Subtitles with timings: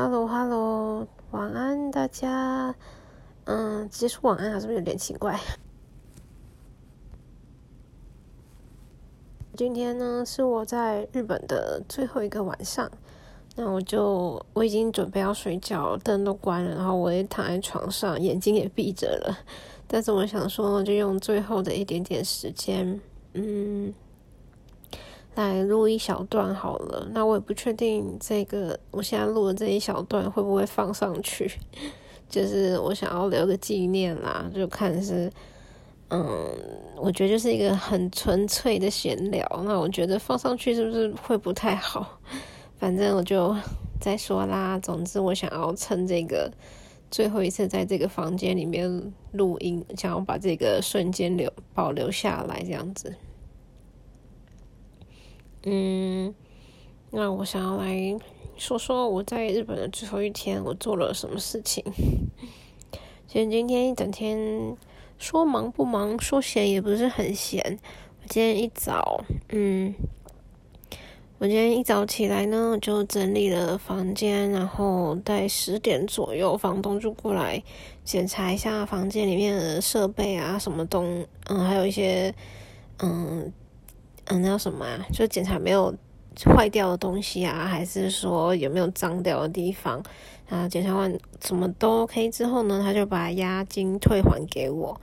[0.00, 2.72] Hello，Hello，晚安大家。
[3.46, 5.36] 嗯，直接说晚安还是不是有点奇怪？
[9.56, 12.88] 今天呢是我在日本的最后一个晚上，
[13.56, 19.36] 那我就我已经准备要睡觉，灯都关了，然后我也躺在床上，眼睛也闭着了。
[19.88, 23.00] 但是我想说，就用最后的一点点时间，
[23.32, 23.92] 嗯。
[25.46, 31.50] 来录一小段好了，那我也不确定这个我现在录的这一小段会不会放上去，
[32.28, 35.30] 就是我想要留个纪念啦，就看是，
[36.10, 36.24] 嗯，
[36.96, 42.18] 我觉得就是一个很纯粹的闲聊，那我觉得放上去是不是会不太好？
[42.78, 43.54] 反正我就
[44.00, 46.50] 再说啦，总之我想要趁这个
[47.10, 53.14] 最后一次在这个房间里面录音，想要把这个瞬间留保留下来，这样子。
[55.64, 56.32] 嗯，
[57.10, 58.16] 那我想要来
[58.56, 61.84] 说说我在日本的最后一天，我做了什么事情。
[63.26, 64.76] 其实今天一整天，
[65.18, 67.78] 说忙不忙，说闲也不是很闲。
[68.22, 69.92] 我今天一早，嗯，
[71.38, 77.62] 我今天一早起来呢，就整理了房间，然后在十点左右，房东就过来
[78.04, 82.32] 检查一下房间里面的设备啊，什么东，嗯，还有一些，
[83.00, 83.52] 嗯。
[84.28, 85.06] 嗯，那叫什么啊？
[85.12, 85.94] 就检查没有
[86.44, 90.02] 坏掉的东西啊，还是说有没有脏掉的地方
[90.48, 90.68] 啊？
[90.68, 91.12] 检查完
[91.44, 94.98] 什么都 OK 之后呢，他就把押金退还给我。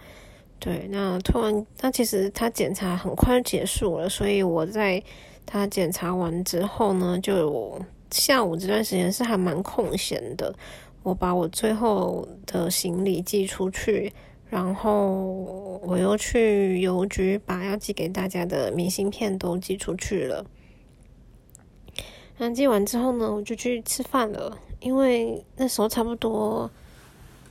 [0.58, 5.04] 对，那退完，那其实他检查很快就结束了，所以我在
[5.46, 7.80] 他检查完之后呢，就
[8.12, 10.54] 下午这段时间是还蛮空闲的，
[11.04, 14.14] 我把我最后的行李寄出去。
[14.56, 20.46] 然后我又去邮局把要寄给大家的明信片都寄出去了。
[22.38, 24.58] 那寄完之后呢，我就去吃饭了。
[24.80, 26.72] 因为那时候差不多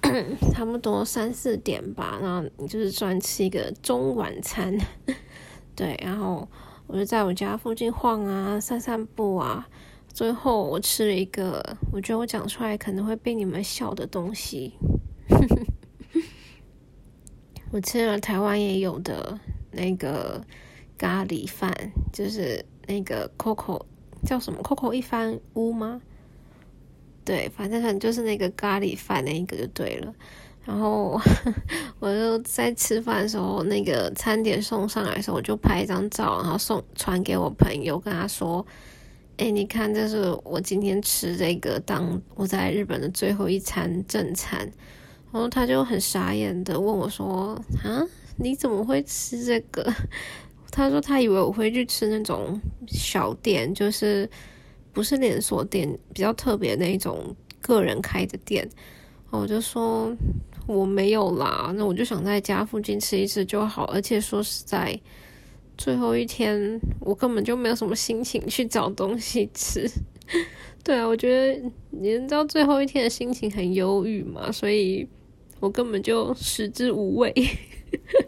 [0.51, 4.75] 差不多三四点吧，然后就是专吃一个中晚餐。
[5.77, 6.49] 对，然后
[6.87, 9.69] 我就在我家附近晃啊，散散步啊。
[10.09, 11.63] 最后我吃了一个，
[11.93, 14.73] 我觉得我讲出来可能会被你们笑的东西。
[17.75, 19.37] 我吃了台湾也有的
[19.73, 20.41] 那个
[20.97, 21.75] 咖喱饭，
[22.13, 23.85] 就是那个 Coco
[24.25, 26.01] 叫什么 Coco 一番屋吗？
[27.25, 30.15] 对，反正就是那个咖喱饭那一个就对了。
[30.65, 31.21] 然后
[31.99, 38.65] 我就在吃饭的时候，那个餐点送上来的时候，我就拍一张照，然后送传给我朋友，跟他说
[39.39, 44.71] ：“哎，你看，这是我今天吃这个当我在日本的最后一餐正餐。”
[45.35, 48.07] 然后他就很傻眼的问我说：“啊，
[48.37, 49.93] 你怎么会吃这个？”
[50.71, 52.57] 他说他以为我会去吃那种
[52.87, 54.31] 小店，就是
[54.93, 58.69] 不是连锁店，比较特别那种个人开的店。
[59.31, 60.17] 我就说
[60.69, 63.87] 我没有啦，那我就想在家附近吃一吃就好。
[63.87, 64.97] 而且说实在，
[65.77, 69.91] 最后一天我根本就没有什么心情去找东西吃。
[70.85, 75.09] 对啊，我觉得你知道最后一天的心情很忧郁嘛，所以。
[75.65, 77.33] 我根本就食之无味，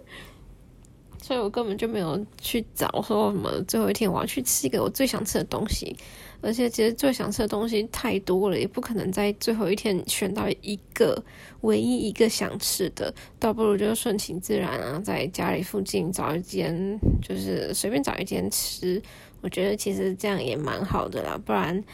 [1.20, 5.94] 所以我根本就没有去找说什么最后一天我要去吃一个我最想吃的东西，
[6.40, 11.22] 而且其实最想吃的东西太多了，也不可能在最后一天选到一个
[11.60, 19.02] 唯一一个想吃的，倒不如就顺其自然啊，在家里附近找一间，就是随便找一间吃，
[19.42, 21.84] 我觉得其实这样也蛮好的啦，不然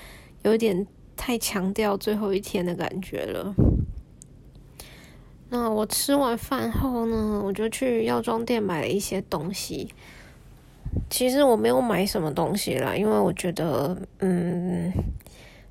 [0.45, 0.87] 有点
[1.17, 3.53] 太强调最后一天的感觉了。
[5.55, 9.87] 那我吃完饭后呢，我就去药妆店买了一些东西。
[11.11, 14.91] 其实我没有买什么东西啦，因为我觉得，嗯，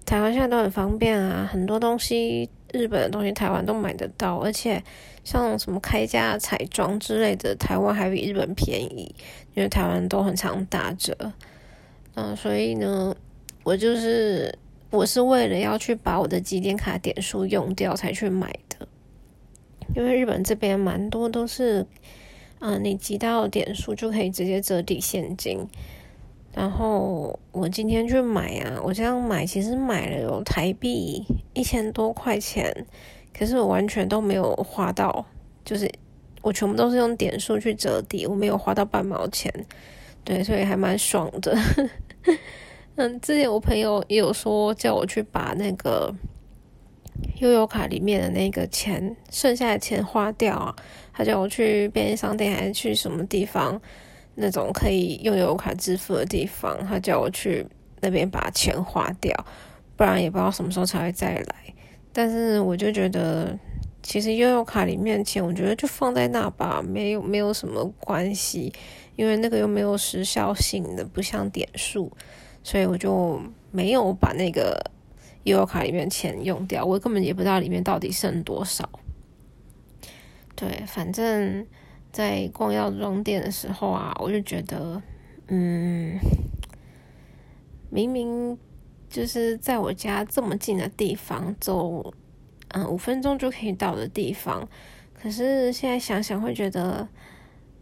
[0.05, 4.83] 台湾现在都很方便啊，很多东西日本的东西台湾都买得到，而且
[5.23, 9.15] 像什么开价彩妆之类的，台湾还比日本便宜，
[9.55, 11.17] 因为台湾都很常打折。
[12.13, 13.15] 嗯，所以呢，
[13.63, 14.55] 我就是
[14.91, 18.53] 我是为了要去把我的积点卡点数用掉才去买。
[19.95, 21.85] 因为日本这边蛮多都是，
[22.59, 25.67] 嗯，你集到点数就可以直接折抵现金。
[26.53, 32.85] 然后我今天去买啊，我这样买其实买了有台币一千多块钱，
[33.33, 35.25] 可是我完全都没有花到，
[35.63, 35.89] 就是
[36.41, 39.53] 我全部都是用点数去折抵，我没有花到半毛钱。
[40.23, 41.57] 对，所以还蛮爽的。
[42.95, 46.13] 嗯，之前我朋友也有说叫我去把那个。
[47.39, 50.75] 悠游卡里面的那个钱，剩下的钱花掉啊！
[51.13, 53.79] 他叫我去便利商店还是去什么地方，
[54.35, 57.65] 那种可以用悠游卡支付的地方，他叫我去
[57.99, 59.33] 那边把钱花掉，
[59.95, 61.55] 不然也不知道什么时候才会再来。
[62.13, 63.57] 但是我就觉得，
[64.03, 68.71] 其实悠游卡里面钱，我觉得就放在那吧，没有没有什么关系，
[69.15, 72.11] 因为那个又没有时效性的，不像点数，
[72.63, 73.41] 所以我就
[73.71, 74.77] 没有把那个
[75.43, 76.85] 悠游卡里面钱用掉。
[76.85, 78.89] 我根本也不知道里面到底剩多少。
[80.55, 81.65] 对，反正
[82.11, 85.01] 在逛药妆店的时候啊，我就觉得，
[85.47, 86.19] 嗯，
[87.89, 88.57] 明明
[89.09, 92.13] 就是在我家这么近的地方，走
[92.69, 94.67] 嗯五分钟就可以到的地方，
[95.13, 97.07] 可是现在想想会觉得，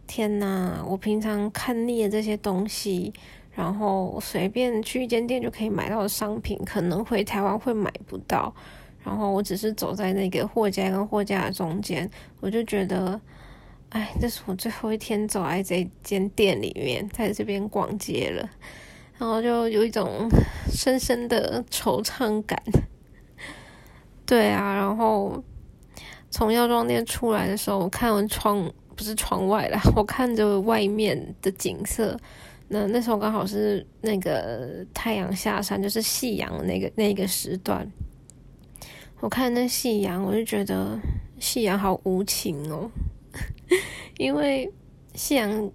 [0.06, 3.12] 天呐，我平常看腻了这些东西，
[3.60, 8.54] 然后随便去一间店就可以买到的商品，可能回台湾会买不到。
[9.04, 12.10] 然后我只是走在那个货架跟货架中间，
[12.40, 13.20] 我就觉得，
[13.90, 18.48] 哎，这是我最后一天走在这间店里面，在这边逛街了，
[19.18, 20.26] 然后就有一种
[20.72, 22.58] 深深的惆怅感。
[24.24, 25.44] 对啊，然后
[26.30, 32.18] 从药妆店出来的时候，我看完窗不是窗外啦，我看着外面的景色，
[32.72, 37.84] 那那时候刚好是那个太阳下山，就是夕阳那个那个时段。
[39.18, 40.96] 我看那夕阳，我就觉得
[41.40, 42.88] 夕阳好无情哦。
[44.18, 44.72] 因为
[45.14, 45.68] 夕阳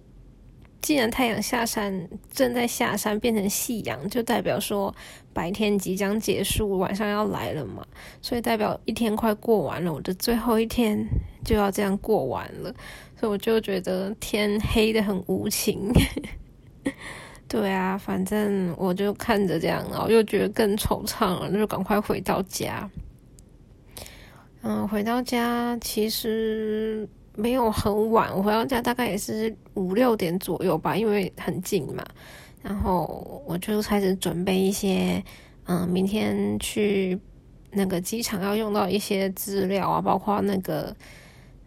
[0.80, 4.94] 既然太阳下山，正在下山变成夕阳，就代表说
[5.34, 7.86] 白天即将结束，晚上要来了嘛。
[8.22, 11.06] 所以代表一天快过完了，我的最后一天
[11.44, 12.74] 就要这样过完了。
[13.20, 15.92] 所以我就觉得天黑的很无情。
[17.48, 22.88] 对啊，反正我就看着这样，然后又觉得更惆怅了，那就赶快回到家。
[24.62, 32.04] 嗯，回到家其实没有很晚，我回到家大概也是五六点左右吧，因为很近嘛。
[32.62, 35.22] 然后我就开始准备一些，
[35.66, 37.16] 嗯，明天去
[37.70, 40.92] 那个机场要用到一些资料啊，包括那个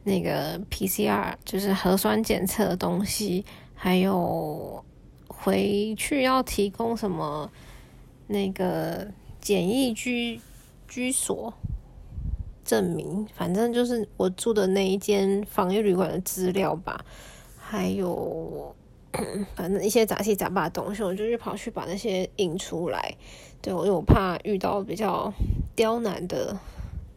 [0.03, 4.83] 那个 PCR，就是核酸检测的东西，还有
[5.41, 7.51] 回去要提供什么
[8.27, 9.07] 那个
[9.39, 10.39] 简易居
[10.87, 11.53] 居所。
[12.65, 17.03] 证明，反正就是我住的那一间防疫旅馆的资料吧，
[17.57, 18.75] 还有
[19.55, 23.15] 反正一些杂七杂八的东西，我就去跑去把那些印出来。
[23.59, 25.33] 对我，因为我怕遇到比较
[25.75, 26.55] 刁难的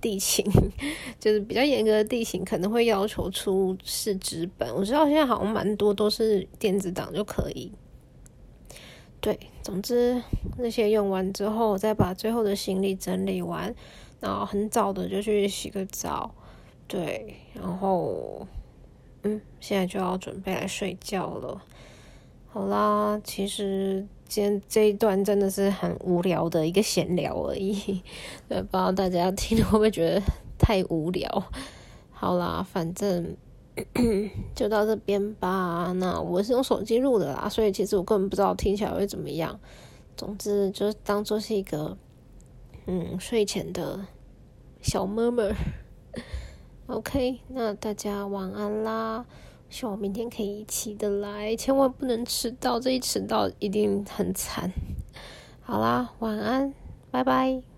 [0.00, 0.42] 地形，
[1.20, 4.74] 就是比较严格的地形，可能会要求出示纸本。
[4.74, 7.70] 我知道现在好像蛮多都是电子档就可以。
[9.22, 10.22] 对，总之
[10.58, 13.74] 那些用完之后，再把最后的行李整理完。
[14.20, 16.32] 然后很早的就去洗个澡，
[16.86, 18.46] 对，然后，
[19.24, 21.60] 嗯，现在就要准备来睡觉了。
[22.48, 28.00] 好啦，其实今天这一段真的是很无聊的一个闲聊而已，
[28.48, 30.22] 对，不知道大家听会不会觉得
[30.56, 31.44] 太无聊？
[32.12, 33.36] 好啦，反正
[34.54, 35.92] 就到这边吧。
[35.96, 39.58] 那我是用手机录的啦，所以其实我根本不知道听起来会怎么样。
[40.16, 41.96] 总之，就当做是一个。
[42.84, 44.04] 嗯，睡前的
[44.80, 49.24] 小 murmur，OK， 那大家晚安啦！
[49.70, 54.72] 希望明天可以一起得来，千万不能迟到，这一迟到一定很惨。
[55.60, 56.74] 好啦，晚安，
[57.12, 57.71] 拜拜。